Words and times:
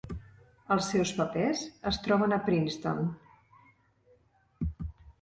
Els 0.75 0.87
seus 0.93 1.11
papers 1.17 1.61
es 1.93 2.01
troben 2.07 2.35
a 2.39 2.41
Princeton. 2.49 3.15